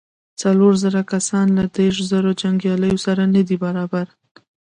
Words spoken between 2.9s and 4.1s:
سره نه دې برابر.